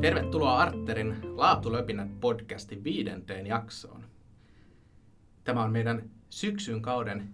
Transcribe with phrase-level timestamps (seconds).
[0.00, 4.04] Tervetuloa Arterin Laatulöpinät podcastin viidenteen jaksoon.
[5.44, 7.28] Tämä on meidän syksyn kauden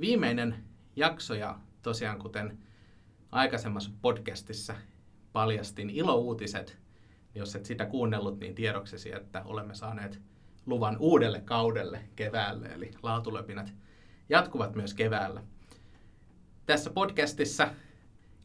[0.00, 0.64] viimeinen
[0.96, 2.58] jakso ja tosiaan kuten
[3.32, 4.74] aikaisemmassa podcastissa
[5.32, 6.78] paljastin ilouutiset,
[7.34, 10.20] jos et sitä kuunnellut, niin tiedoksesi, että olemme saaneet
[10.66, 13.74] luvan uudelle kaudelle keväälle, eli laatulöpinät
[14.28, 15.42] jatkuvat myös keväällä.
[16.66, 17.68] Tässä podcastissa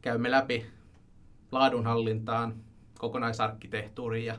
[0.02, 0.66] käymme läpi
[1.52, 2.56] laadunhallintaan,
[3.06, 4.38] kokonaisarkkitehtuuriin ja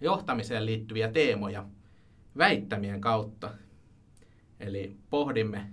[0.00, 1.64] johtamiseen liittyviä teemoja
[2.38, 3.50] väittämien kautta.
[4.60, 5.66] Eli pohdimme,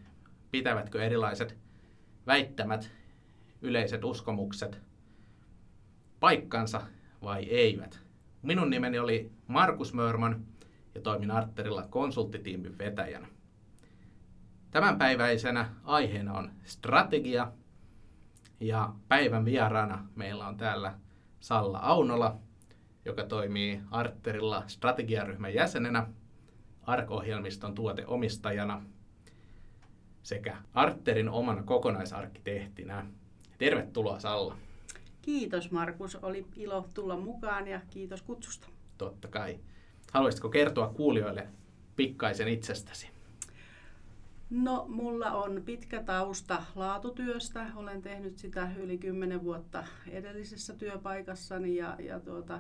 [0.52, 1.58] pitävätkö erilaiset
[2.28, 2.92] väittämät,
[3.62, 4.80] yleiset uskomukset
[6.20, 6.82] paikkansa
[7.22, 8.00] vai eivät.
[8.42, 10.46] Minun nimeni oli Markus Mörman
[10.96, 13.28] ja toimin Arterilla konsulttitiimin vetäjänä.
[14.72, 17.52] Tämänpäiväisenä aiheena on strategia
[18.60, 20.94] ja päivän vieraana meillä on täällä
[21.40, 22.38] Salla Aunola,
[23.06, 26.08] joka toimii Arterilla strategiaryhmän jäsenenä,
[26.82, 28.84] ARK-ohjelmiston tuoteomistajana
[30.24, 33.06] sekä Arterin omana kokonaisarkkitehtinä.
[33.58, 34.58] Tervetuloa Salla.
[35.22, 38.68] Kiitos Markus, oli ilo tulla mukaan ja kiitos kutsusta.
[38.98, 39.60] Totta kai.
[40.14, 41.48] Haluaisitko kertoa kuulijoille
[41.96, 43.17] pikkaisen itsestäsi?
[44.50, 47.66] No, mulla on pitkä tausta laatutyöstä.
[47.76, 52.60] Olen tehnyt sitä yli 10 vuotta edellisessä työpaikassani ja, ja tuota,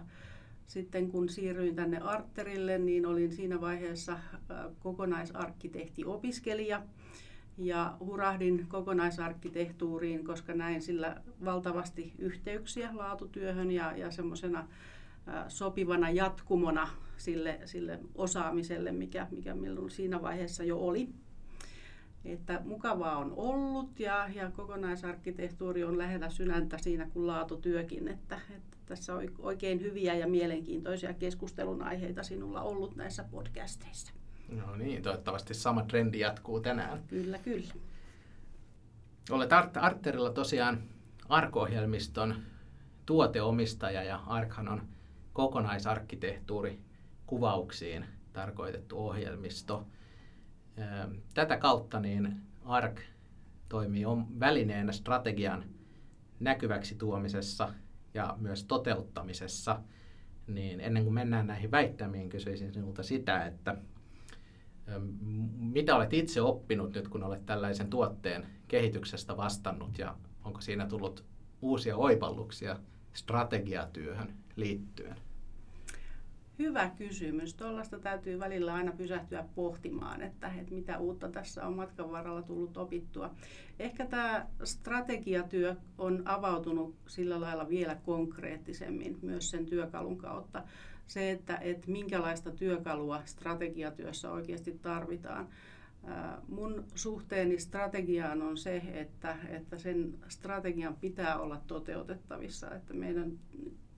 [0.67, 4.19] sitten kun siirryin tänne Arterille, niin olin siinä vaiheessa
[4.79, 6.81] kokonaisarkkitehti-opiskelija
[7.57, 14.67] ja hurahdin kokonaisarkkitehtuuriin, koska näin sillä valtavasti yhteyksiä laatutyöhön ja, ja semmoisena
[15.47, 21.09] sopivana jatkumona sille, sille osaamiselle, mikä, mikä minulla siinä vaiheessa jo oli.
[22.25, 28.77] Että mukavaa on ollut ja, ja kokonaisarkkitehtuuri on lähellä sydäntä siinä kuin laatutyökin, että, että
[28.85, 34.13] tässä on oikein hyviä ja mielenkiintoisia keskustelun aiheita sinulla ollut näissä podcasteissa.
[34.49, 37.03] No niin, toivottavasti sama trendi jatkuu tänään.
[37.07, 37.73] Kyllä, kyllä.
[39.29, 40.83] Olet Art- Arterilla tosiaan
[41.29, 42.35] ARK-ohjelmiston
[43.05, 44.81] tuoteomistaja ja ARKhan on
[45.33, 46.79] kokonaisarkkitehtuuri
[47.25, 49.87] kuvauksiin tarkoitettu ohjelmisto.
[51.33, 53.01] Tätä kautta niin ARK
[53.69, 54.05] toimii
[54.39, 55.63] välineenä strategian
[56.39, 57.73] näkyväksi tuomisessa
[58.13, 59.79] ja myös toteuttamisessa.
[60.47, 63.77] Niin ennen kuin mennään näihin väittämiin, kysyisin sinulta sitä, että
[65.57, 71.25] mitä olet itse oppinut nyt, kun olet tällaisen tuotteen kehityksestä vastannut ja onko siinä tullut
[71.61, 72.79] uusia oivalluksia
[73.13, 75.15] strategiatyöhön liittyen?
[76.59, 77.53] Hyvä kysymys.
[77.53, 82.77] Tuollaista täytyy välillä aina pysähtyä pohtimaan, että, että mitä uutta tässä on matkan varrella tullut
[82.77, 83.33] opittua.
[83.79, 90.63] Ehkä tämä strategiatyö on avautunut sillä lailla vielä konkreettisemmin myös sen työkalun kautta.
[91.07, 95.47] Se, että, että minkälaista työkalua strategiatyössä oikeasti tarvitaan.
[96.47, 103.31] Mun suhteeni strategiaan on se, että, että sen strategian pitää olla toteutettavissa, että meidän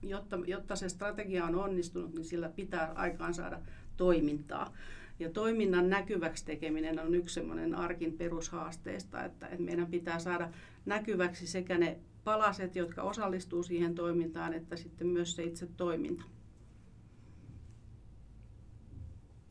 [0.02, 3.60] jotta, jotta se strategia on onnistunut, niin sillä pitää aikaan saada
[3.96, 4.72] toimintaa.
[5.18, 10.48] Ja toiminnan näkyväksi tekeminen on yksi semmoinen arkin perushaasteista, että, että meidän pitää saada
[10.86, 16.24] näkyväksi sekä ne palaset, jotka osallistuu siihen toimintaan, että sitten myös se itse toiminta.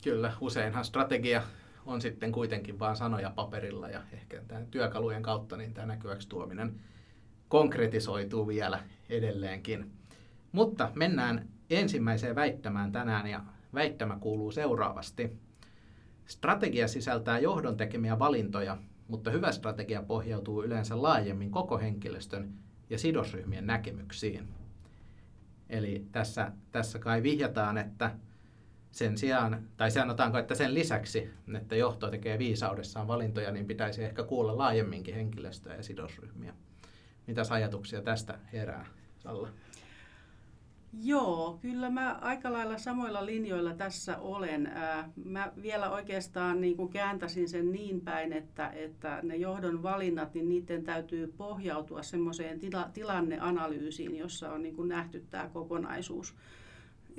[0.04, 1.42] Kyllä, useinhan strategia
[1.86, 6.80] on sitten kuitenkin vain sanoja paperilla ja ehkä tämän työkalujen kautta niin tämä näkyväksi tuominen
[7.48, 9.99] konkretisoituu vielä edelleenkin.
[10.52, 13.44] Mutta mennään ensimmäiseen väittämään tänään ja
[13.74, 15.38] väittämä kuuluu seuraavasti.
[16.26, 18.78] Strategia sisältää johdon tekemiä valintoja,
[19.08, 22.54] mutta hyvä strategia pohjautuu yleensä laajemmin koko henkilöstön
[22.90, 24.48] ja sidosryhmien näkemyksiin.
[25.68, 28.10] Eli tässä, tässä kai vihjataan, että
[28.92, 34.22] sen sijaan, tai sanotaanko, että sen lisäksi, että johto tekee viisaudessaan valintoja, niin pitäisi ehkä
[34.22, 36.54] kuulla laajemminkin henkilöstöä ja sidosryhmiä.
[37.26, 38.86] Mitäs ajatuksia tästä herää,
[39.18, 39.48] Salla?
[40.92, 44.72] Joo, kyllä mä aika lailla samoilla linjoilla tässä olen.
[45.24, 50.48] Mä vielä oikeastaan niin kuin kääntäisin sen niin päin, että, että ne johdon valinnat, niin
[50.48, 56.34] niiden täytyy pohjautua semmoiseen tila, tilanneanalyysiin, jossa on niin kuin nähty tämä kokonaisuus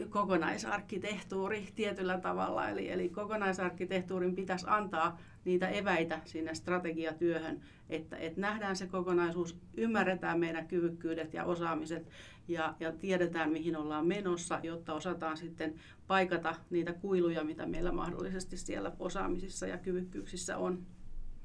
[0.09, 2.69] kokonaisarkkitehtuuri tietyllä tavalla.
[2.69, 10.39] Eli, eli kokonaisarkkitehtuurin pitäisi antaa niitä eväitä sinne strategiatyöhön, että, että nähdään se kokonaisuus, ymmärretään
[10.39, 12.09] meidän kyvykkyydet ja osaamiset
[12.47, 15.75] ja, ja tiedetään, mihin ollaan menossa, jotta osataan sitten
[16.07, 20.85] paikata niitä kuiluja, mitä meillä mahdollisesti siellä osaamisissa ja kyvykkyyksissä on.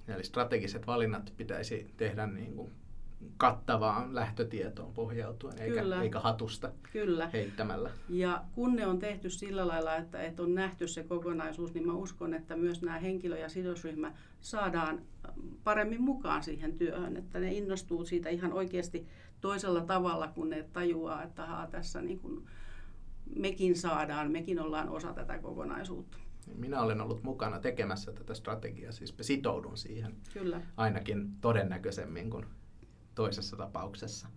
[0.08, 2.72] Eli strategiset valinnat pitäisi tehdä niin kuin
[3.36, 6.02] kattavaan lähtötietoon pohjautuen, eikä, Kyllä.
[6.02, 7.30] eikä hatusta Kyllä.
[7.32, 7.90] heittämällä.
[8.08, 11.92] Ja kun ne on tehty sillä lailla, että, että on nähty se kokonaisuus, niin mä
[11.92, 15.02] uskon, että myös nämä henkilö- ja sidosryhmä saadaan
[15.64, 19.06] paremmin mukaan siihen työhön, että ne innostuu siitä ihan oikeasti
[19.40, 22.46] toisella tavalla, kun ne tajuaa, että aha, tässä niin kuin
[23.36, 26.18] mekin saadaan, mekin ollaan osa tätä kokonaisuutta.
[26.54, 30.60] Minä olen ollut mukana tekemässä tätä strategiaa, siis sitoudun siihen Kyllä.
[30.76, 32.46] ainakin todennäköisemmin kuin
[33.16, 34.28] toisessa tapauksessa.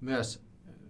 [0.00, 0.44] Myös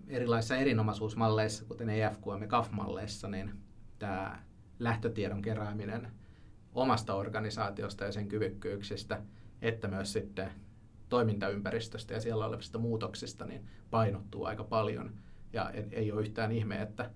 [0.08, 3.50] erilaisissa erinomaisuusmalleissa, kuten EFQM ja CAF-malleissa, niin
[3.98, 4.42] tämä
[4.78, 6.08] lähtötiedon kerääminen
[6.74, 9.22] omasta organisaatiosta ja sen kyvykkyyksistä,
[9.62, 10.50] että myös sitten
[11.08, 15.12] toimintaympäristöstä ja siellä olevista muutoksista, niin painottuu aika paljon.
[15.52, 17.10] Ja ei ole yhtään ihme, että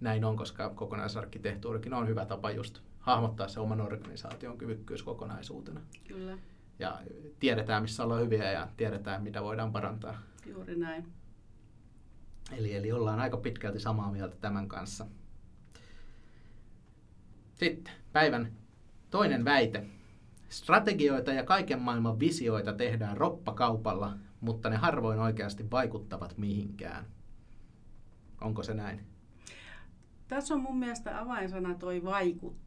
[0.00, 5.80] näin on, koska kokonaisarkkitehtuurikin on hyvä tapa just hahmottaa se oman organisaation kyvykkyys kokonaisuutena.
[6.08, 6.38] Kyllä.
[6.78, 7.00] Ja
[7.40, 10.18] tiedetään, missä ollaan hyviä ja tiedetään, mitä voidaan parantaa.
[10.46, 11.12] Juuri näin.
[12.52, 15.06] Eli, eli ollaan aika pitkälti samaa mieltä tämän kanssa.
[17.54, 18.52] Sitten päivän
[19.10, 19.86] toinen väite.
[20.48, 27.04] Strategioita ja kaiken maailman visioita tehdään roppakaupalla, mutta ne harvoin oikeasti vaikuttavat mihinkään.
[28.40, 29.06] Onko se näin?
[30.28, 32.63] Tässä on mun mielestä avainsana toi vaikuttaa.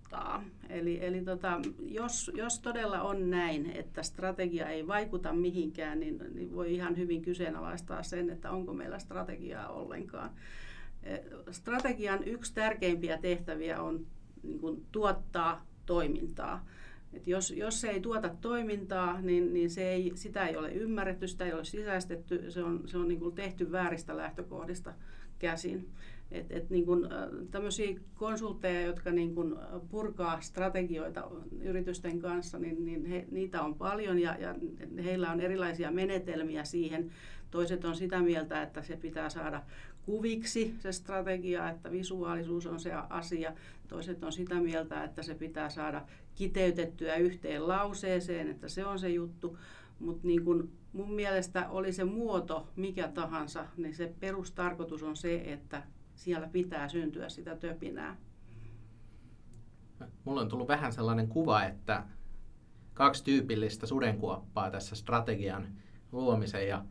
[0.70, 6.56] Eli, eli tota, jos, jos todella on näin, että strategia ei vaikuta mihinkään, niin, niin
[6.56, 10.30] voi ihan hyvin kyseenalaistaa sen, että onko meillä strategiaa ollenkaan.
[11.04, 11.18] E,
[11.52, 14.06] strategian yksi tärkeimpiä tehtäviä on
[14.44, 16.66] niin kuin, tuottaa toimintaa.
[17.14, 21.28] Et jos, jos se ei tuota toimintaa, niin, niin se ei, sitä ei ole ymmärretty,
[21.28, 24.94] sitä ei ole sisäistetty, se on, se on niin kuin tehty vääristä lähtökohdista
[25.40, 25.90] käsin.
[26.32, 27.10] Et, et niin kun,
[27.52, 29.60] tämmöisiä konsultteja, jotka niin kun
[29.90, 31.32] purkaa strategioita
[31.62, 34.56] yritysten kanssa, niin, niin he, niitä on paljon ja, ja
[35.04, 37.12] heillä on erilaisia menetelmiä siihen.
[37.52, 39.64] Toiset on sitä mieltä, että se pitää saada
[40.06, 43.54] kuviksi se strategia, että visuaalisuus on se asia.
[43.88, 46.02] Toiset on sitä mieltä, että se pitää saada
[46.36, 49.58] kiteytettyä yhteen lauseeseen, että se on se juttu.
[50.00, 55.36] Mutta niin kun mun mielestä oli se muoto mikä tahansa, niin se perustarkoitus on se,
[55.46, 55.84] että
[56.18, 58.18] siellä pitää syntyä sitä töpinää.
[60.24, 62.04] Mulla on tullut vähän sellainen kuva, että
[62.94, 65.68] kaksi tyypillistä sudenkuoppaa tässä strategian
[66.12, 66.86] luomisen ja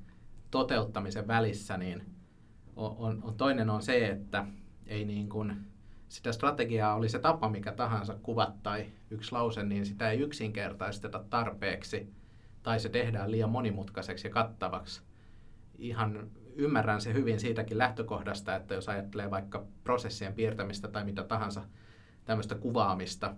[0.51, 2.03] toteuttamisen välissä, niin
[2.77, 4.47] on, on, toinen on se, että
[4.87, 5.57] ei niin kuin
[6.09, 11.25] sitä strategiaa oli se tapa mikä tahansa kuvat tai yksi lause, niin sitä ei yksinkertaisteta
[11.31, 12.13] tarpeeksi
[12.63, 15.03] tai se tehdään liian monimutkaiseksi ja kattavaksi.
[15.79, 21.63] Ihan ymmärrän se hyvin siitäkin lähtökohdasta, että jos ajattelee vaikka prosessien piirtämistä tai mitä tahansa
[22.25, 23.35] tämmöistä kuvaamista,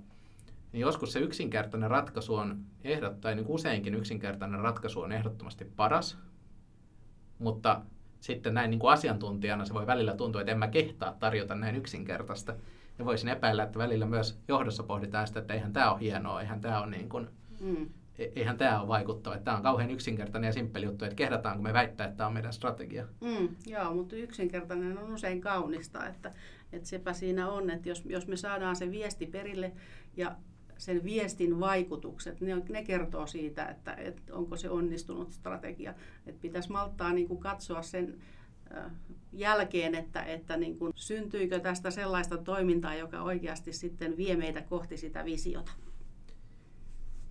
[0.73, 6.19] niin joskus se yksinkertainen ratkaisu on ehdot, tai niin useinkin yksinkertainen ratkaisu on ehdottomasti paras,
[7.39, 7.83] mutta
[8.21, 11.77] sitten näin niin kuin asiantuntijana se voi välillä tuntua, että en mä kehtaa tarjota näin
[11.77, 12.55] yksinkertaista.
[12.99, 16.61] Ja voisin epäillä, että välillä myös johdossa pohditaan sitä, että eihän tämä ole hienoa, eihän
[16.61, 17.29] tämä ole niin kuin,
[17.61, 17.89] mm.
[18.19, 19.39] E-, eihän tämä ole vaikuttava.
[19.39, 22.53] Tämä on kauhean yksinkertainen ja simppeli juttu, että kehdataanko me väittää, että tämä on meidän
[22.53, 23.07] strategia.
[23.21, 26.33] Mm, joo, mutta yksinkertainen on usein kaunista, että,
[26.73, 29.73] että sepä siinä on, että jos, jos me saadaan se viesti perille
[30.17, 30.37] ja
[30.79, 35.95] sen viestin vaikutukset, ne, ne kertoo siitä, että, että onko se onnistunut strategia.
[36.27, 38.19] Että pitäisi malttaa niin kuin katsoa sen
[39.33, 44.97] jälkeen, että, että niin kuin, syntyykö tästä sellaista toimintaa, joka oikeasti sitten vie meitä kohti
[44.97, 45.73] sitä visiota.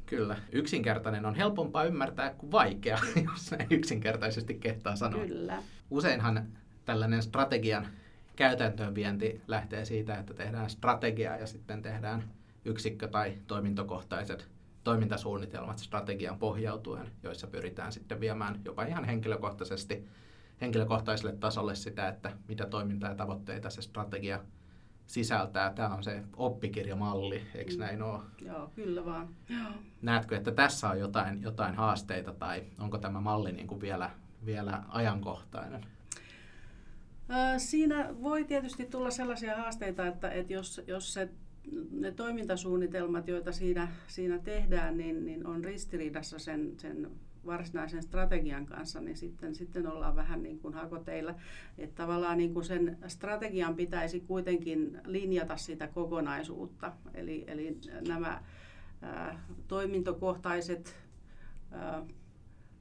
[0.07, 0.37] Kyllä.
[0.51, 2.99] Yksinkertainen on helpompaa ymmärtää kuin vaikea,
[3.31, 5.25] jos näin yksinkertaisesti kehtaa sanoa.
[5.25, 5.63] Kyllä.
[5.89, 6.47] Useinhan
[6.85, 7.87] tällainen strategian
[8.35, 12.23] käytäntöönvienti lähtee siitä, että tehdään strategiaa ja sitten tehdään
[12.65, 14.47] yksikkö- tai toimintokohtaiset
[14.83, 20.07] toimintasuunnitelmat strategian pohjautuen, joissa pyritään sitten viemään jopa ihan henkilökohtaisesti
[20.61, 24.39] henkilökohtaiselle tasolle sitä, että mitä toimintaa ja tavoitteita se strategia
[25.07, 25.73] sisältää.
[25.73, 27.79] Tämä on se oppikirjamalli, eikö mm.
[27.79, 28.19] näin ole?
[28.41, 29.29] Joo, kyllä vaan.
[29.49, 29.71] Joo.
[30.01, 34.09] Näetkö, että tässä on jotain, jotain haasteita tai onko tämä malli niin kuin vielä,
[34.45, 35.85] vielä ajankohtainen?
[37.57, 41.29] Siinä voi tietysti tulla sellaisia haasteita, että, että jos, jos se,
[41.91, 47.11] ne toimintasuunnitelmat, joita siinä, siinä tehdään, niin, niin on ristiriidassa sen, sen
[47.45, 51.35] varsinaisen strategian kanssa, niin sitten, sitten ollaan vähän niin kuin hakoteilla.
[51.77, 56.93] Että tavallaan niin kuin sen strategian pitäisi kuitenkin linjata sitä kokonaisuutta.
[57.13, 57.77] Eli, eli
[58.07, 58.43] nämä
[59.01, 60.95] ää, toimintokohtaiset
[61.71, 62.05] ää,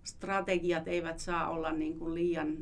[0.03, 2.57] strategiat eivät saa olla niin kuin liian,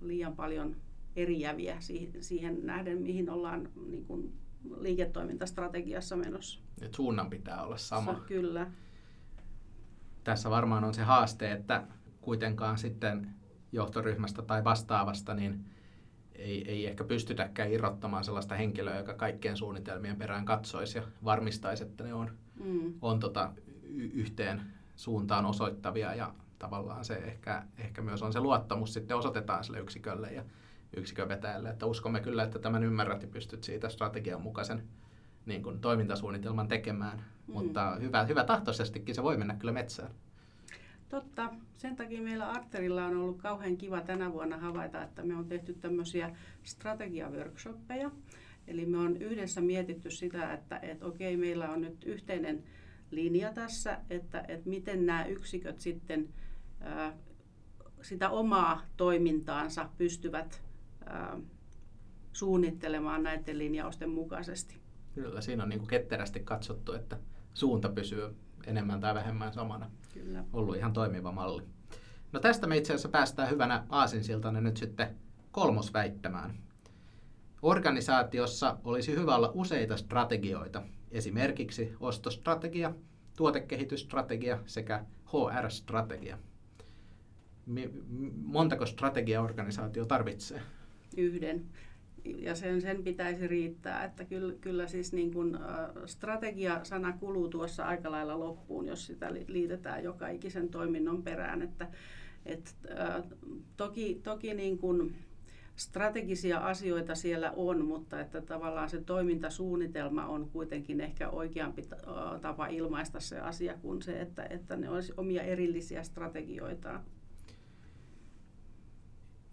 [0.00, 0.76] liian paljon
[1.16, 1.76] eriäviä
[2.20, 4.32] siihen nähden, mihin ollaan niin kuin
[4.80, 6.60] liiketoimintastrategiassa menossa.
[6.82, 8.14] Et suunnan pitää olla sama.
[8.26, 8.70] Kyllä
[10.26, 11.82] tässä varmaan on se haaste, että
[12.20, 13.34] kuitenkaan sitten
[13.72, 15.64] johtoryhmästä tai vastaavasta, niin
[16.34, 22.04] ei, ei ehkä pystytäkään irrottamaan sellaista henkilöä, joka kaikkien suunnitelmien perään katsoisi ja varmistaisi, että
[22.04, 22.30] ne on,
[22.64, 22.94] mm.
[23.02, 23.52] on tota,
[23.82, 24.62] y- yhteen
[24.96, 26.14] suuntaan osoittavia.
[26.14, 30.44] Ja tavallaan se ehkä, ehkä myös on se luottamus sitten osoitetaan sille yksikölle ja
[30.96, 34.82] yksikön vetäjälle, että uskomme kyllä, että tämän ymmärrät ja pystyt siitä strategian mukaisen
[35.46, 37.52] niin kuin, toimintasuunnitelman tekemään, mm.
[37.52, 40.10] mutta hyvä, hyvä tahtoisestikin se voi mennä kyllä metsään.
[41.08, 41.54] Totta.
[41.76, 45.74] Sen takia meillä Arterilla on ollut kauhean kiva tänä vuonna havaita, että me on tehty
[45.74, 48.10] tämmöisiä strategiaworkshoppeja.
[48.66, 52.64] Eli me on yhdessä mietitty sitä, että, että okei, meillä on nyt yhteinen
[53.10, 56.28] linja tässä, että, että miten nämä yksiköt sitten
[56.80, 57.16] ää,
[58.02, 60.62] sitä omaa toimintaansa pystyvät
[61.06, 61.38] ää,
[62.32, 64.76] suunnittelemaan näiden linjausten mukaisesti.
[65.14, 67.18] Kyllä, siinä on niin kuin ketterästi katsottu, että
[67.56, 68.36] suunta pysyy
[68.66, 69.90] enemmän tai vähemmän samana.
[70.14, 70.44] Kyllä.
[70.52, 71.62] Ollut ihan toimiva malli.
[72.32, 75.16] No tästä me itse asiassa päästään hyvänä aasinsiltana nyt sitten
[75.50, 76.54] kolmosväittämään.
[77.62, 82.94] Organisaatiossa olisi hyvä olla useita strategioita, esimerkiksi ostostrategia,
[83.36, 86.38] tuotekehitysstrategia sekä HR-strategia.
[88.42, 90.62] Montako strategia organisaatio tarvitsee?
[91.16, 91.66] Yhden
[92.38, 94.04] ja sen, sen pitäisi riittää.
[94.04, 95.58] Että kyllä, kyllä siis niin kuin,
[96.06, 101.62] strategia-sana kuluu tuossa aika lailla loppuun, jos sitä liitetään joka ikisen toiminnon perään.
[101.62, 101.88] Että,
[102.46, 102.76] et,
[103.76, 105.16] toki toki niin kuin,
[105.76, 111.82] strategisia asioita siellä on, mutta että tavallaan se toimintasuunnitelma on kuitenkin ehkä oikeampi
[112.40, 117.00] tapa ilmaista se asia kuin se, että, että ne olisi omia erillisiä strategioitaan.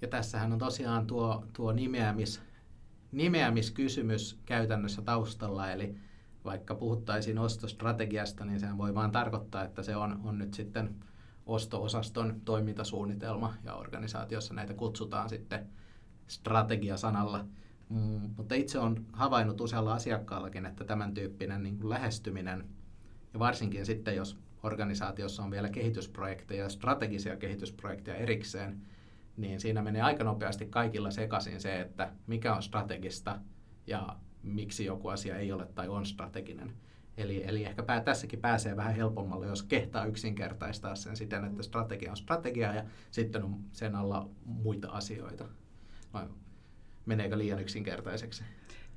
[0.02, 2.42] Ja tässähän on tosiaan tuo, tuo nimeämis,
[3.14, 5.96] nimeämiskysymys käytännössä taustalla, eli
[6.46, 10.96] vaikka puhuttaisiin ostostrategiasta, niin sehän voi vaan tarkoittaa, että se on, on nyt sitten
[11.46, 15.68] osto-osaston toimintasuunnitelma ja organisaatiossa näitä kutsutaan sitten
[16.28, 17.46] strategiasanalla.
[17.90, 22.68] Mm, mutta itse olen havainnut usealla asiakkaallakin, että tämän tyyppinen niin kuin lähestyminen,
[23.34, 28.82] ja varsinkin sitten jos organisaatiossa on vielä kehitysprojekteja, strategisia kehitysprojekteja erikseen,
[29.38, 33.40] niin siinä menee aika nopeasti kaikilla sekaisin se, että mikä on strategista
[33.88, 36.74] ja miksi joku asia ei ole tai on strateginen.
[37.18, 42.12] Eli, eli ehkä pää, tässäkin pääsee vähän helpommalle, jos kehtaa yksinkertaistaa sen siten, että strategia
[42.12, 45.46] on strategia ja sitten on sen alla muita asioita.
[46.14, 46.28] Vai
[47.06, 48.44] meneekö liian yksinkertaiseksi?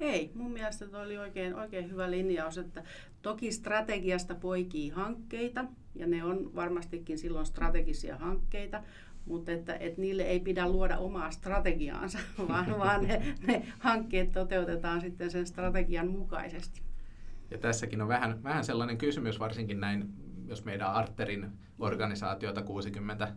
[0.00, 2.82] Ei, mun mielestä tuo oli oikein, oikein hyvä linjaus, että
[3.22, 5.64] toki strategiasta poikii hankkeita,
[5.94, 8.82] ja ne on varmastikin silloin strategisia hankkeita,
[9.26, 12.18] mutta että, että niille ei pidä luoda omaa strategiaansa,
[12.48, 16.82] vaan, vaan ne, ne hankkeet toteutetaan sitten sen strategian mukaisesti.
[17.50, 20.12] Ja tässäkin on vähän, vähän sellainen kysymys, varsinkin näin,
[20.46, 23.28] jos meidän Arterin organisaatiota 60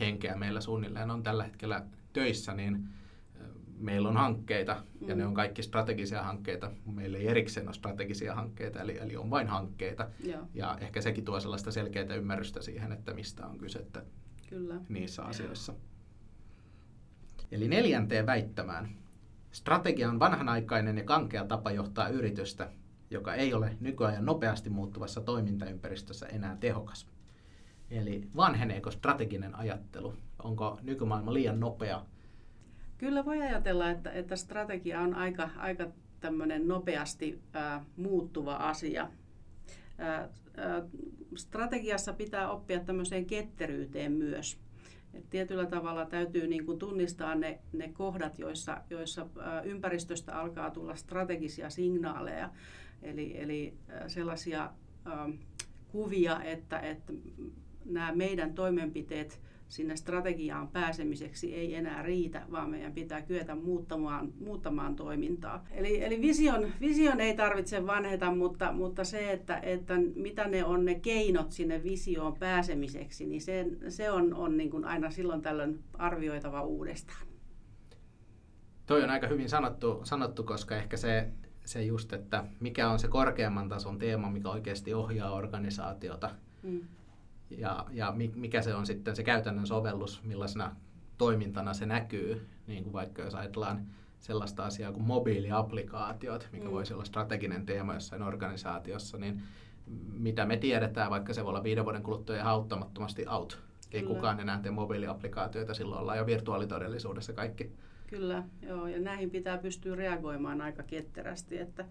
[0.00, 2.88] henkeä meillä suunnilleen on tällä hetkellä töissä, niin
[3.78, 5.18] meillä on hankkeita ja mm.
[5.18, 6.70] ne on kaikki strategisia hankkeita.
[6.86, 10.08] Meillä ei erikseen ole strategisia hankkeita, eli, eli on vain hankkeita.
[10.24, 10.42] Joo.
[10.54, 14.02] Ja ehkä sekin tuo sellaista selkeää ymmärrystä siihen, että mistä on kyse, että
[14.48, 14.74] Kyllä.
[14.88, 15.74] niissä asioissa.
[17.52, 18.88] Eli neljänteen väittämään.
[19.52, 22.70] Strategia on vanhanaikainen ja kankea tapa johtaa yritystä,
[23.10, 27.08] joka ei ole nykyajan nopeasti muuttuvassa toimintaympäristössä enää tehokas.
[27.90, 30.14] Eli vanheneeko strateginen ajattelu?
[30.42, 32.06] Onko nykymaailma liian nopea?
[32.98, 35.86] Kyllä voi ajatella, että, että strategia on aika, aika
[36.20, 39.08] tämmöinen nopeasti ää, muuttuva asia.
[39.98, 40.28] Ää,
[41.36, 44.58] strategiassa pitää oppia tämmöiseen ketteryyteen myös.
[45.14, 49.26] Et tietyllä tavalla täytyy niin kuin tunnistaa ne, ne kohdat, joissa, joissa
[49.64, 52.50] ympäristöstä alkaa tulla strategisia signaaleja,
[53.02, 53.74] eli, eli
[54.06, 54.64] sellaisia
[55.06, 55.38] äh,
[55.88, 57.12] kuvia, että, että
[57.84, 64.96] nämä meidän toimenpiteet sinne strategiaan pääsemiseksi ei enää riitä, vaan meidän pitää kyetä muuttamaan, muuttamaan
[64.96, 65.64] toimintaa.
[65.70, 70.84] Eli, eli vision, vision ei tarvitse vanheta, mutta, mutta se, että, että mitä ne on
[70.84, 75.78] ne keinot sinne visioon pääsemiseksi, niin se, se on, on niin kuin aina silloin tällöin
[75.94, 77.28] arvioitava uudestaan.
[78.86, 81.28] Toi on aika hyvin sanottu, sanottu koska ehkä se,
[81.64, 86.30] se just, että mikä on se korkeamman tason teema, mikä oikeasti ohjaa organisaatiota,
[86.62, 86.80] mm
[87.50, 90.76] ja, ja mikä se on sitten se käytännön sovellus, millaisena
[91.18, 93.86] toimintana se näkyy, niin kuin vaikka jos ajatellaan
[94.20, 96.70] sellaista asiaa kuin mobiiliaplikaatiot, mikä mm.
[96.70, 99.42] voisi olla strateginen teema jossain organisaatiossa, niin
[100.12, 103.62] mitä me tiedetään, vaikka se voi olla viiden vuoden kuluttua ihan auttamattomasti out.
[103.92, 104.14] Ei Kyllä.
[104.14, 107.72] kukaan enää tee mobiiliaplikaatioita, silloin ollaan jo virtuaalitodellisuudessa kaikki.
[108.06, 111.84] Kyllä, joo, ja näihin pitää pystyä reagoimaan aika ketterästi, että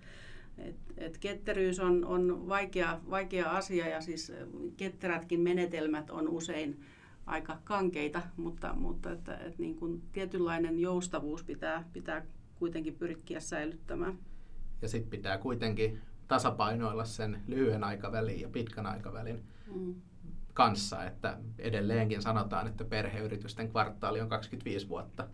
[0.58, 4.32] et, et ketteryys on, on vaikea, vaikea asia ja siis
[4.78, 6.82] ketterätkin menetelmät on usein,
[7.28, 14.18] aika kankeita, mutta, mutta että, että niin kuin tietynlainen joustavuus pitää, pitää kuitenkin pyrkiä säilyttämään.
[14.82, 19.44] Ja sitten pitää kuitenkin tasapainoilla sen lyhyen aikavälin ja pitkän aikavälin
[19.76, 19.96] mm.
[20.54, 25.28] kanssa, että edelleenkin sanotaan, että perheyritysten kvartaali on 25 vuotta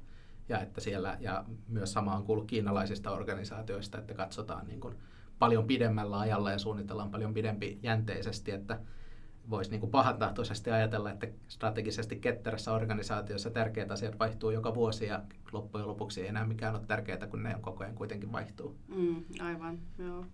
[0.49, 4.95] ja että siellä, ja myös sama on kuullut kiinalaisista organisaatioista, että katsotaan niin kuin
[5.39, 8.79] paljon pidemmällä ajalla ja suunnitellaan paljon pidempi jänteisesti, että
[9.49, 15.21] voisi niin pahantahtoisesti ajatella, että strategisesti ketterässä organisaatiossa tärkeät asiat vaihtuu joka vuosi ja
[15.51, 18.75] loppujen lopuksi ei enää mikään ole tärkeää, kun ne on koko ajan kuitenkin vaihtuu.
[18.87, 20.25] Mm, aivan, joo.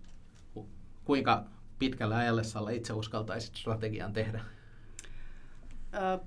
[1.04, 1.44] Kuinka
[1.78, 4.40] pitkällä ajallessalla itse uskaltaisit strategian tehdä?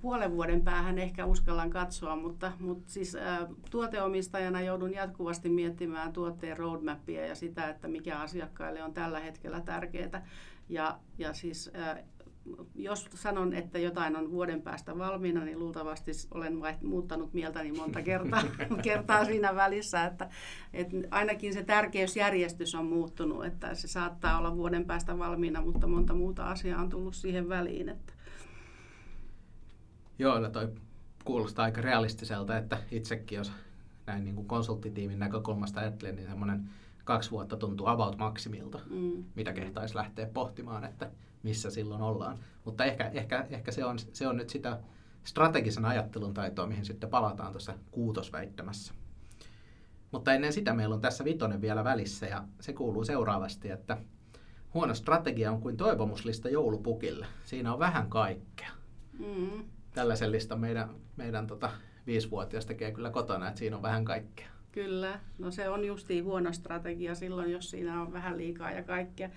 [0.02, 3.18] Puolen vuoden päähän ehkä uskallan katsoa, mutta, mutta siis
[3.70, 10.28] tuoteomistajana joudun jatkuvasti miettimään tuotteen roadmapia ja sitä, että mikä asiakkaille on tällä hetkellä tärkeää.
[10.70, 11.72] Ja, ja siis
[12.76, 18.44] jos sanon, että jotain on vuoden päästä valmiina, niin luultavasti olen muuttanut mieltäni monta kertaa,
[18.84, 20.30] kertaa siinä välissä, että,
[20.74, 26.14] että ainakin se tärkeysjärjestys on muuttunut, että se saattaa olla vuoden päästä valmiina, mutta monta
[26.14, 27.90] muuta asiaa on tullut siihen väliin.
[27.90, 28.14] Että.
[30.20, 30.70] Joo, no toi
[31.26, 33.52] kuulostaa aika realistiselta, että itsekin jos
[34.06, 36.70] näin niin kuin konsulttitiimin näkökulmasta ajattelen, niin semmoinen
[37.04, 39.24] kaksi vuotta tuntuu about maksimilta, mm.
[39.36, 41.12] mitä kehtaisi lähteä pohtimaan, että
[41.44, 42.38] missä silloin ollaan.
[42.66, 44.80] Mutta ehkä, ehkä, ehkä se, on, se on nyt sitä
[45.24, 48.94] strategisen ajattelun taitoa, mihin sitten palataan tuossa kuutosväittämässä.
[50.12, 53.98] Mutta ennen sitä meillä on tässä vitonen vielä välissä ja se kuuluu seuraavasti, että
[54.74, 57.26] huono strategia on kuin toivomuslista joulupukille.
[57.46, 58.70] Siinä on vähän kaikkea.
[59.20, 59.64] Mm.
[59.94, 61.70] Tällaisen listan meidän, meidän tota,
[62.08, 64.48] viisivuotias tekee kyllä kotona, että siinä on vähän kaikkea.
[64.72, 69.30] Kyllä, no se on justiin huono strategia silloin, jos siinä on vähän liikaa ja kaikkea.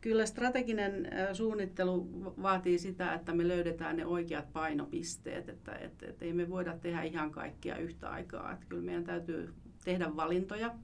[0.00, 2.08] Kyllä strateginen suunnittelu
[2.42, 7.02] vaatii sitä, että me löydetään ne oikeat painopisteet, että että että ei me voida tehdä
[7.02, 8.52] ihan kaikkia yhtä aikaa.
[8.52, 10.74] Että kyllä meidän täytyy tehdä valintoja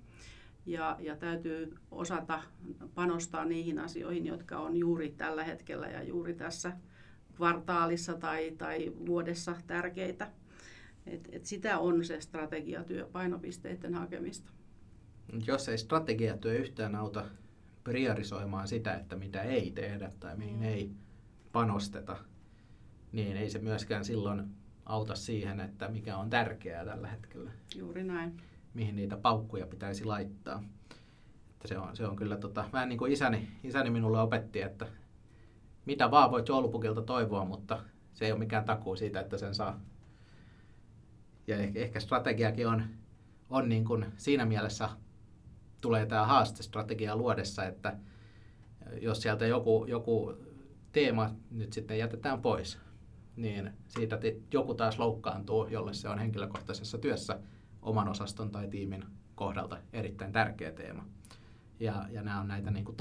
[0.66, 2.42] ja, ja täytyy osata
[2.94, 6.72] panostaa niihin asioihin, jotka on juuri tällä hetkellä ja juuri tässä
[7.36, 10.30] kvartaalissa tai, tai vuodessa tärkeitä.
[11.06, 14.52] Et, et sitä on se strategiatyö, painopisteiden hakemista.
[15.46, 17.24] Jos ei strategiatyö yhtään auta
[17.84, 20.62] priorisoimaan sitä, että mitä ei tehdä tai mihin mm.
[20.62, 20.90] ei
[21.52, 22.16] panosteta,
[23.12, 24.44] niin ei se myöskään silloin
[24.86, 27.50] auta siihen, että mikä on tärkeää tällä hetkellä.
[27.74, 28.36] Juuri näin.
[28.74, 30.62] Mihin niitä paukkuja pitäisi laittaa.
[31.50, 34.86] Että se, on, se on kyllä tota, vähän niin kuin isäni, isäni minulle opetti, että
[35.86, 37.78] mitä vaan voit joulupukilta toivoa, mutta
[38.14, 39.80] se ei ole mikään takuu siitä, että sen saa.
[41.46, 42.84] Ja ehkä, ehkä strategiakin on,
[43.50, 44.88] on niin kuin siinä mielessä
[45.80, 47.96] tulee tämä haaste strategiaa luodessa, että
[49.00, 50.34] jos sieltä joku, joku
[50.92, 52.78] teema nyt sitten jätetään pois,
[53.36, 54.18] niin siitä
[54.52, 57.40] joku taas loukkaantuu, jolle se on henkilökohtaisessa työssä
[57.82, 61.06] oman osaston tai tiimin kohdalta erittäin tärkeä teema.
[61.80, 62.96] Ja, ja nämä on näitä niin kuin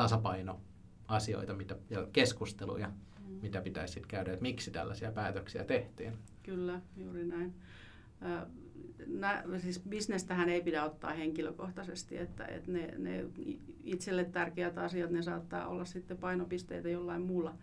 [1.07, 3.39] tasapainoasioita mitä, ja keskusteluja, mm.
[3.41, 6.13] mitä pitäisi sitten käydä, että miksi tällaisia päätöksiä tehtiin.
[6.43, 7.53] Kyllä, juuri näin
[9.07, 13.25] nä, siis bisnestähän ei pidä ottaa henkilökohtaisesti, että, että ne, ne
[13.83, 17.55] itselle tärkeät asiat, ne saattaa olla sitten painopisteitä jollain muulla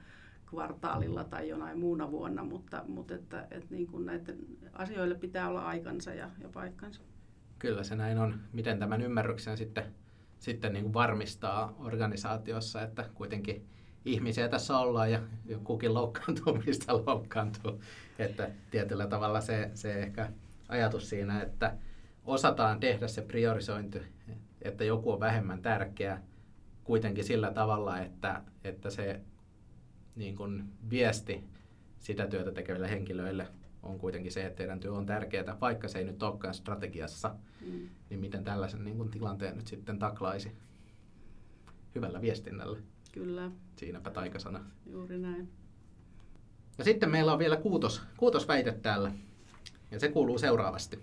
[0.47, 4.39] kvartaalilla tai jonain muuna vuonna, mutta, mutta että, että niin kuin näiden
[4.73, 7.01] asioille pitää olla aikansa ja, ja paikkansa.
[7.59, 8.41] Kyllä se näin on.
[8.53, 9.85] Miten tämän ymmärryksen sitten,
[10.43, 13.67] sitten niin kuin varmistaa organisaatiossa, että kuitenkin
[14.05, 15.21] ihmisiä tässä ollaan ja
[15.65, 17.83] kukin loukkaantuu, mistä loukkaantuu.
[18.19, 20.33] Että tietyllä tavalla se, se ehkä
[20.69, 21.77] ajatus siinä, että
[22.25, 24.03] osataan tehdä se priorisointi,
[24.63, 26.21] että joku on vähemmän tärkeä
[26.85, 29.21] kuitenkin sillä tavalla, että, että se
[30.17, 31.45] niin kuin viesti
[31.99, 33.49] sitä työtä tekeville henkilöille
[33.83, 37.35] on kuitenkin se, että teidän työ on tärkeää, vaikka se ei nyt olekaan strategiassa,
[37.67, 37.89] mm.
[38.11, 40.53] niin miten tällaisen niin kuin tilanteen nyt sitten taklaisi
[41.95, 42.79] hyvällä viestinnällä.
[43.13, 43.51] Kyllä.
[43.77, 44.65] Siinäpä taikasana.
[44.87, 45.49] Juuri näin.
[46.79, 49.13] Ja sitten meillä on vielä kuutos, kuutosväite täällä.
[49.91, 50.99] Ja se kuuluu seuraavasti.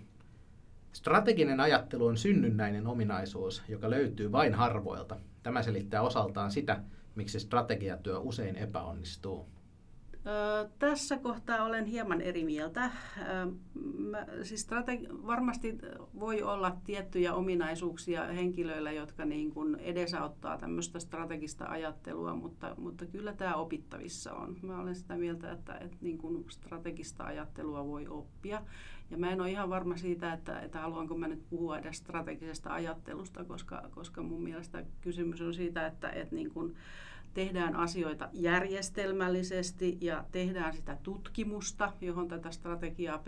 [0.92, 5.16] Strateginen ajattelu on synnynnäinen ominaisuus, joka löytyy vain harvoilta.
[5.42, 6.82] Tämä selittää osaltaan sitä,
[7.14, 9.48] miksi strategiatyö usein epäonnistuu.
[10.78, 12.90] Tässä kohtaa olen hieman eri mieltä.
[13.98, 15.78] Mä, siis strategi- varmasti
[16.20, 23.32] voi olla tiettyjä ominaisuuksia henkilöillä, jotka niin kuin edesauttaa tämmöistä strategista ajattelua, mutta, mutta kyllä
[23.32, 24.56] tämä opittavissa on.
[24.62, 28.62] Mä olen sitä mieltä, että, että niin kuin strategista ajattelua voi oppia.
[29.10, 32.72] Ja mä en ole ihan varma siitä, että, että haluanko mä nyt puhua edes strategisesta
[32.72, 36.76] ajattelusta, koska, koska mun mielestä kysymys on siitä, että, että niin kuin,
[37.34, 43.22] tehdään asioita järjestelmällisesti ja tehdään sitä tutkimusta, johon tätä strategiaa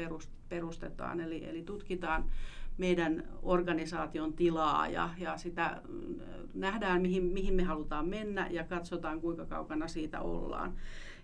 [0.49, 1.21] perustetaan.
[1.21, 2.25] Eli, eli tutkitaan
[2.79, 6.15] meidän organisaation tilaa ja, ja sitä mm,
[6.55, 10.75] nähdään, mihin, mihin me halutaan mennä ja katsotaan, kuinka kaukana siitä ollaan.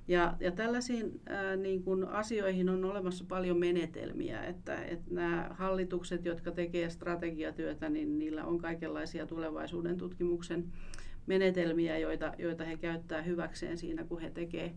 [0.08, 6.24] Ja, ja tällaisiin ää, niin kuin asioihin on olemassa paljon menetelmiä, että, että nämä hallitukset,
[6.24, 10.64] jotka tekevät strategiatyötä, niin niillä on kaikenlaisia tulevaisuuden tutkimuksen
[11.28, 14.72] menetelmiä, joita, joita he käyttää hyväkseen siinä, kun he tekevät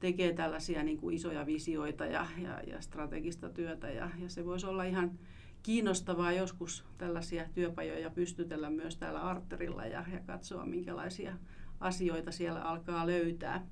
[0.00, 3.90] tekee tällaisia niin kuin isoja visioita ja, ja, ja strategista työtä.
[3.90, 5.18] Ja, ja se voisi olla ihan
[5.62, 11.32] kiinnostavaa joskus tällaisia työpajoja pystytellä myös täällä Arterilla ja, ja katsoa, minkälaisia
[11.80, 13.66] asioita siellä alkaa löytää.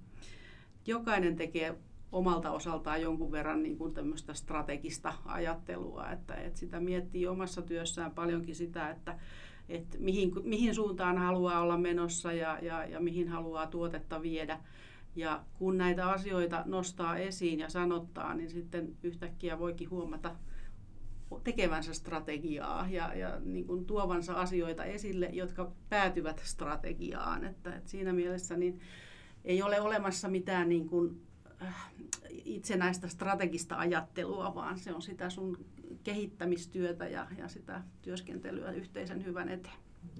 [0.87, 1.75] Jokainen tekee
[2.13, 8.11] omalta osaltaan jonkun verran niin kuin tämmöistä strategista ajattelua, että, että sitä miettii omassa työssään
[8.11, 9.19] paljonkin sitä, että,
[9.69, 14.61] että mihin, mihin suuntaan haluaa olla menossa ja, ja, ja mihin haluaa tuotetta viedä.
[15.17, 20.37] Ja kun näitä asioita nostaa esiin ja sanottaa, niin sitten yhtäkkiä voikin huomata
[21.45, 27.45] tekevänsä strategiaa ja, ja niin kuin tuovansa asioita esille, jotka päätyvät strategiaan.
[27.45, 28.81] Että, että siinä mielessä niin
[29.45, 31.26] ei ole olemassa mitään niin kuin,
[32.45, 35.59] itsenäistä strategista ajattelua, vaan se on sitä sun
[36.05, 39.75] kehittämistyötä ja, ja sitä työskentelyä yhteisen hyvän eteen.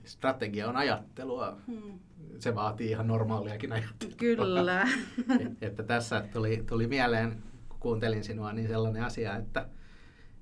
[0.05, 1.57] Strategia on ajattelua.
[1.67, 1.99] Hmm.
[2.39, 4.15] Se vaatii ihan normaaliakin ajattelua.
[4.17, 4.89] Kyllä.
[5.61, 9.69] että tässä tuli, tuli mieleen, kun kuuntelin sinua, niin sellainen asia, että,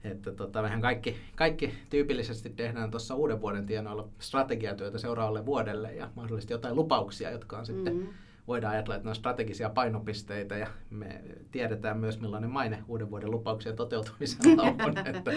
[0.05, 6.11] että tota, mehän kaikki, kaikki tyypillisesti tehdään tuossa uuden vuoden tienoilla strategiatyötä seuraavalle vuodelle ja
[6.15, 8.09] mahdollisesti jotain lupauksia, jotka on sitten hmm
[8.49, 13.31] voidaan ajatella, että ne on strategisia painopisteitä ja me tiedetään myös millainen maine uuden vuoden
[13.31, 14.99] lupauksien toteutumisella on.
[15.07, 15.31] Että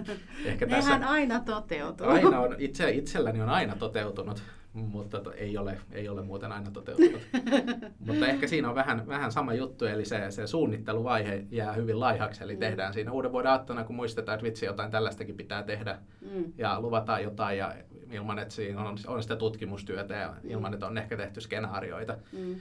[0.44, 2.06] ehkä Nehän tässä aina toteutuu.
[2.06, 6.70] Aina on, itse, itselläni on aina toteutunut, mutta to, ei, ole, ei ole muuten aina
[6.70, 7.22] toteutunut.
[8.06, 12.44] mutta ehkä siinä on vähän, vähän sama juttu, eli se, se suunnitteluvaihe jää hyvin laihaksi,
[12.44, 12.60] eli mm.
[12.60, 16.52] tehdään siinä uuden vuoden aattona, kun muistetaan, että vitsi, jotain tällaistakin pitää tehdä mm.
[16.58, 17.74] ja luvataan jotain ja
[18.10, 20.50] ilman, että siinä on, on sitä tutkimustyötä ja mm.
[20.50, 22.16] ilman, että on ehkä tehty skenaarioita.
[22.32, 22.56] Mm.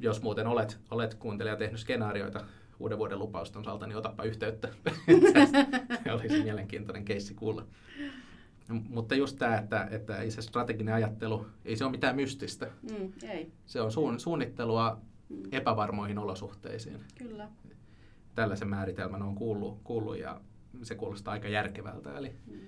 [0.00, 2.44] Jos muuten olet, olet kuuntelija tehnyt skenaarioita
[2.80, 4.68] uuden vuoden lupausten osalta, niin otapa yhteyttä.
[6.04, 7.66] se olisi mielenkiintoinen keissi kuulla.
[8.88, 12.66] Mutta just tämä, että, että ei se strateginen ajattelu, ei se ole mitään mystistä.
[12.90, 13.52] Mm, ei.
[13.66, 15.42] Se on suun, suunnittelua mm.
[15.52, 17.00] epävarmoihin olosuhteisiin.
[17.18, 17.48] Kyllä.
[18.34, 20.40] Tällaisen määritelmän on kuullut, kuullut ja
[20.82, 22.18] se kuulostaa aika järkevältä.
[22.18, 22.60] Eli mm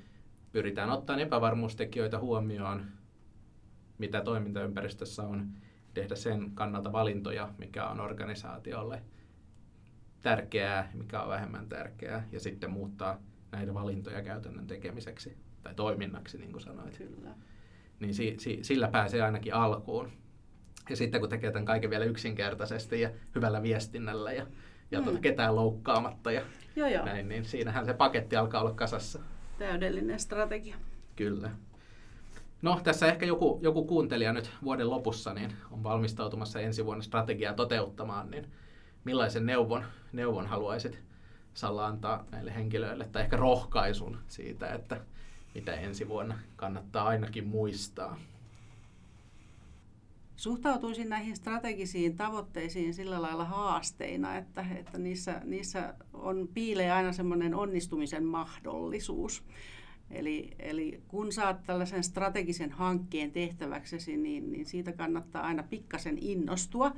[0.53, 2.87] pyritään ottamaan epävarmuustekijöitä huomioon,
[3.99, 5.51] mitä toimintaympäristössä on,
[5.95, 9.03] tehdä sen kannalta valintoja, mikä on organisaatiolle
[10.23, 13.19] tärkeää, mikä on vähemmän tärkeää, ja sitten muuttaa
[13.53, 16.99] näitä valintoja käytännön tekemiseksi tai toiminnaksi, niin kuin sanoit.
[16.99, 17.35] Kyllä.
[18.01, 20.11] Niin si, si, sillä pääsee ainakin alkuun.
[20.91, 24.47] Ja sitten kun tekee tämän kaiken vielä yksinkertaisesti ja hyvällä viestinnällä ja,
[24.91, 25.05] ja mm.
[25.05, 26.43] tuota, ketään loukkaamatta ja
[26.77, 27.05] joo, joo.
[27.05, 29.21] näin, niin siinähän se paketti alkaa olla kasassa
[29.61, 30.77] täydellinen strategia.
[31.17, 31.51] Kyllä.
[32.63, 37.55] No tässä ehkä joku, joku kuuntelija nyt vuoden lopussa niin on valmistautumassa ensi vuonna strategiaa
[37.55, 38.47] toteuttamaan, niin
[39.05, 40.99] millaisen neuvon, neuvon haluaisit
[41.55, 45.01] Salla antaa näille henkilöille, tai ehkä rohkaisun siitä, että
[45.55, 48.19] mitä ensi vuonna kannattaa ainakin muistaa?
[50.41, 57.55] Suhtautuisin näihin strategisiin tavoitteisiin sillä lailla haasteina, että, että niissä, niissä on piilee aina semmoinen
[57.55, 59.45] onnistumisen mahdollisuus.
[60.11, 66.93] Eli, eli kun saat tällaisen strategisen hankkeen tehtäväksesi, niin, niin siitä kannattaa aina pikkasen innostua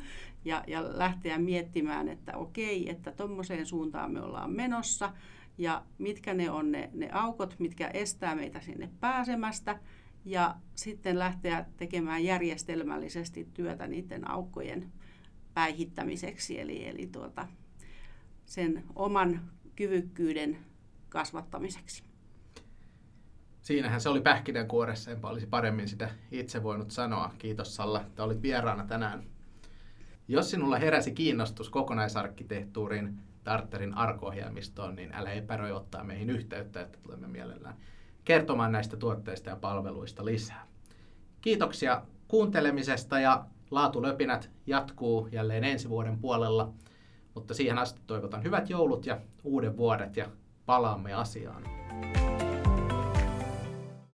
[0.45, 5.13] ja, ja lähteä miettimään, että okei, että tuommoiseen suuntaan me ollaan menossa
[5.59, 9.79] ja mitkä ne on ne, ne aukot, mitkä estää meitä sinne pääsemästä–
[10.25, 14.93] ja sitten lähteä tekemään järjestelmällisesti työtä niiden aukkojen
[15.55, 17.49] päihittämiseksi, eli, eli tuota,
[18.47, 19.41] sen oman
[19.77, 20.59] kyvykkyyden
[21.09, 22.03] kasvattamiseksi.
[23.63, 27.35] Siinähän se oli pähkinänkuoressa, enpä olisi paremmin sitä itse voinut sanoa.
[27.39, 29.25] Kiitos Salla, että olit vieraana tänään.
[30.29, 37.29] Jos sinulla heräsi kiinnostus kokonaisarkkitehtuurin Tarterin arko-ohjelmistoon, niin älä epäröi ottaa meihin yhteyttä, että tulemme
[37.29, 37.77] mielellään
[38.25, 40.67] kertomaan näistä tuotteista ja palveluista lisää.
[41.41, 46.73] Kiitoksia kuuntelemisesta ja laatulöpinät jatkuu jälleen ensi vuoden puolella,
[47.35, 50.27] mutta siihen asti toivotan hyvät joulut ja uuden vuodet ja
[50.67, 51.63] palaamme asiaan.